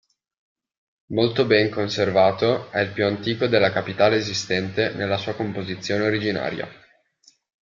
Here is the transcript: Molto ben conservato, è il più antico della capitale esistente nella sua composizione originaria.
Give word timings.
Molto 1.11 1.45
ben 1.45 1.69
conservato, 1.69 2.71
è 2.71 2.79
il 2.79 2.91
più 2.91 3.05
antico 3.05 3.45
della 3.45 3.71
capitale 3.71 4.15
esistente 4.15 4.89
nella 4.95 5.17
sua 5.17 5.35
composizione 5.35 6.07
originaria. 6.07 6.67